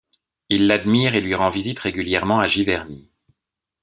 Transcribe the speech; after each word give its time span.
Il 0.49 0.65
l’admire 0.65 1.13
et 1.13 1.21
lui 1.21 1.35
rend 1.35 1.49
visite 1.49 1.77
régulièrement 1.77 2.39
à 2.39 2.47
Giverny. 2.47 3.11